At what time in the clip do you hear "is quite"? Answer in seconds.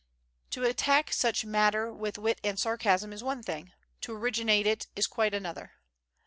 4.95-5.35